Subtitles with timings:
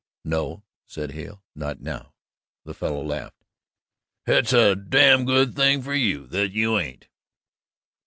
[0.25, 2.15] "No," said Hale, "not now."
[2.65, 3.45] The fellow laughed.
[4.25, 7.07] "Hit's a damned good thing for you that you ain't."